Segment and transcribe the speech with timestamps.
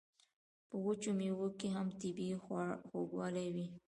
[0.69, 2.35] په وچو میوو کې هم طبیعي
[2.89, 3.67] خوږوالی وي.